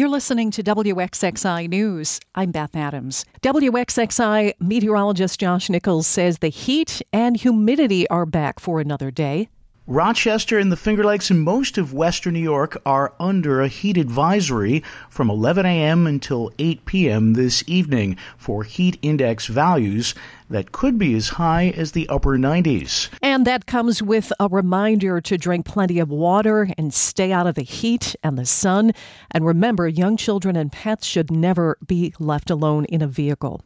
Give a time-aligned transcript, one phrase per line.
[0.00, 2.20] You're listening to WXXI News.
[2.34, 3.26] I'm Beth Adams.
[3.42, 9.50] WXXI meteorologist Josh Nichols says the heat and humidity are back for another day.
[9.90, 13.96] Rochester and the Finger Lakes and most of western New York are under a heat
[13.96, 16.06] advisory from 11 a.m.
[16.06, 17.32] until 8 p.m.
[17.32, 20.14] this evening for heat index values
[20.48, 23.08] that could be as high as the upper 90s.
[23.20, 27.56] And that comes with a reminder to drink plenty of water and stay out of
[27.56, 28.92] the heat and the sun.
[29.32, 33.60] And remember, young children and pets should never be left alone in a vehicle.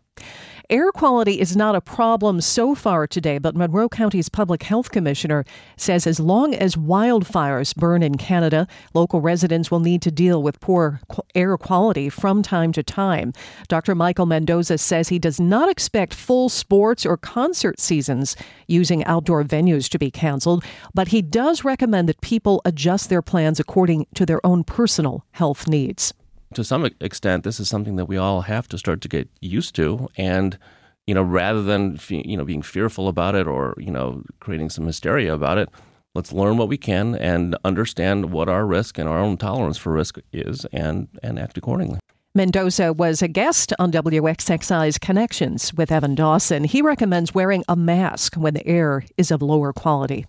[0.71, 5.45] Air quality is not a problem so far today, but Monroe County's public health commissioner
[5.77, 10.61] says as long as wildfires burn in Canada, local residents will need to deal with
[10.61, 11.03] poor
[11.35, 13.35] air quality from time to time.
[13.69, 13.95] Dr.
[13.95, 18.35] Michael Mendoza says he does not expect full sports or concert seasons
[18.67, 23.61] using outdoor venues to be canceled, but he does recommend that people adjust their plans
[23.61, 26.15] according to their own personal health needs
[26.55, 29.75] to some extent, this is something that we all have to start to get used
[29.77, 30.09] to.
[30.17, 30.59] And,
[31.07, 34.87] you know, rather than, you know, being fearful about it or, you know, creating some
[34.87, 35.69] hysteria about it,
[36.15, 39.93] let's learn what we can and understand what our risk and our own tolerance for
[39.93, 41.99] risk is and, and act accordingly.
[42.37, 46.65] Mendoza was a guest on WXXI's Connections with Evan Dawson.
[46.65, 50.27] He recommends wearing a mask when the air is of lower quality.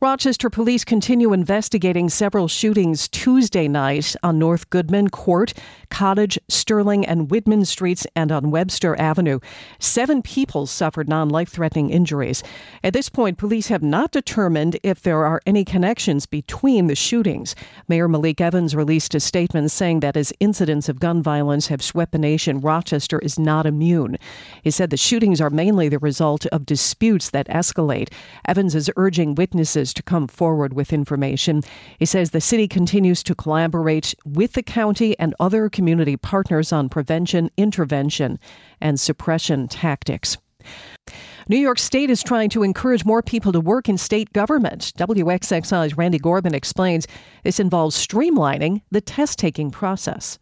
[0.00, 5.54] Rochester police continue investigating several shootings Tuesday night on North Goodman Court,
[5.90, 9.40] Cottage, Sterling, and Whitman Streets, and on Webster Avenue.
[9.78, 12.42] Seven people suffered non life threatening injuries.
[12.82, 17.54] At this point, police have not determined if there are any connections between the shootings.
[17.88, 22.12] Mayor Malik Evans released a statement saying that as incidents of gun violence have swept
[22.12, 24.18] the nation, Rochester is not immune.
[24.64, 28.10] He said the shootings are mainly the result of disputes that escalate.
[28.48, 31.62] Evans is urging witnesses to come forward with information.
[31.98, 36.88] He says the city continues to collaborate with the county and other community partners on
[36.88, 38.38] prevention, intervention,
[38.80, 40.38] and suppression tactics.
[41.46, 44.92] New York State is trying to encourage more people to work in state government.
[44.96, 47.06] WXXI's Randy Gorbman explains
[47.42, 50.38] this involves streamlining the test taking process.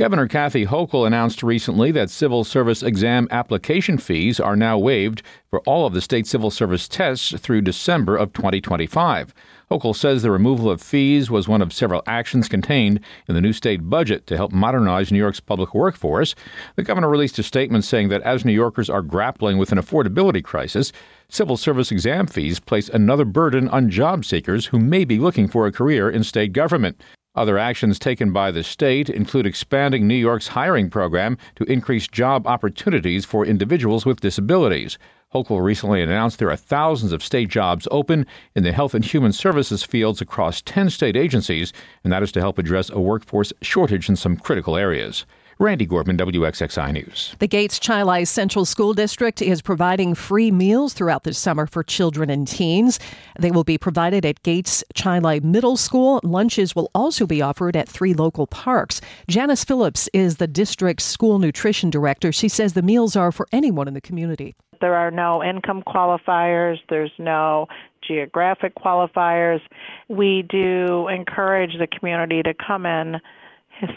[0.00, 5.60] Governor Kathy Hochul announced recently that civil service exam application fees are now waived for
[5.66, 9.34] all of the state civil service tests through December of 2025.
[9.70, 13.52] Hochul says the removal of fees was one of several actions contained in the new
[13.52, 16.34] state budget to help modernize New York's public workforce.
[16.76, 20.42] The governor released a statement saying that as New Yorkers are grappling with an affordability
[20.42, 20.92] crisis,
[21.28, 25.66] civil service exam fees place another burden on job seekers who may be looking for
[25.66, 27.02] a career in state government.
[27.36, 32.44] Other actions taken by the state include expanding New York's hiring program to increase job
[32.44, 34.98] opportunities for individuals with disabilities.
[35.32, 38.26] Hochul recently announced there are thousands of state jobs open
[38.56, 42.40] in the health and human services fields across 10 state agencies, and that is to
[42.40, 45.24] help address a workforce shortage in some critical areas.
[45.60, 47.36] Randy Gorbman, WXXI News.
[47.38, 52.30] The Gates Chili Central School District is providing free meals throughout the summer for children
[52.30, 52.98] and teens.
[53.38, 56.18] They will be provided at Gates Chili Middle School.
[56.22, 59.02] Lunches will also be offered at three local parks.
[59.28, 62.32] Janice Phillips is the district's school nutrition director.
[62.32, 64.56] She says the meals are for anyone in the community.
[64.80, 67.66] There are no income qualifiers, there's no
[68.08, 69.60] geographic qualifiers.
[70.08, 73.20] We do encourage the community to come in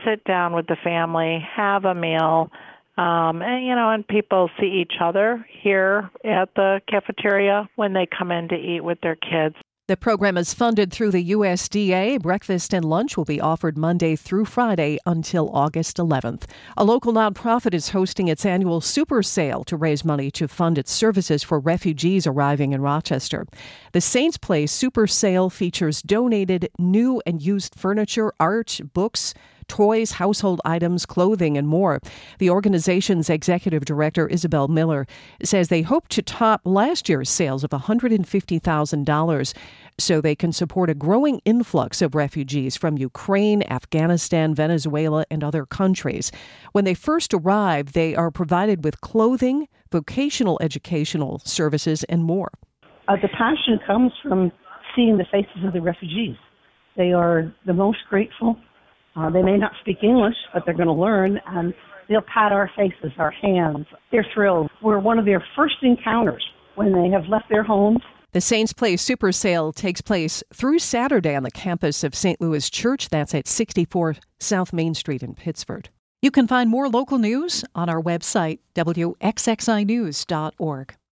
[0.06, 2.52] sit down with the family, have a meal,
[2.98, 8.06] um, and you know, and people see each other here at the cafeteria when they
[8.06, 9.56] come in to eat with their kids.
[9.90, 12.22] The program is funded through the USDA.
[12.22, 16.44] Breakfast and lunch will be offered Monday through Friday until August 11th.
[16.78, 20.94] A local nonprofit is hosting its annual super sale to raise money to fund its
[20.94, 23.46] services for refugees arriving in Rochester.
[23.92, 30.62] The Saints Place super sale features donated new and used furniture, art, books, toys, household
[30.66, 32.00] items, clothing, and more.
[32.40, 35.06] The organization's executive director, Isabel Miller,
[35.44, 39.54] says they hope to top last year's sales of $150,000
[40.00, 45.66] so they can support a growing influx of refugees from Ukraine, Afghanistan, Venezuela, and other
[45.66, 46.32] countries.
[46.72, 52.52] When they first arrive, they are provided with clothing, vocational educational services, and more.
[53.08, 54.52] Uh, the passion comes from
[54.96, 56.36] seeing the faces of the refugees.
[56.96, 58.58] They are the most grateful
[59.16, 61.74] uh, they may not speak English, but they're going to learn, and
[62.10, 63.86] they'll pat our faces, our hands.
[64.12, 64.70] They're thrilled.
[64.82, 66.44] We're one of their first encounters
[66.76, 68.02] when they have left their homes.
[68.32, 72.42] The Saints Place Super Sale takes place through Saturday on the campus of St.
[72.42, 73.10] Louis Church.
[73.10, 75.90] That's at 64 South Main Street in Pittsford.
[76.24, 80.96] You can find more local news on our website, wxxinews.org.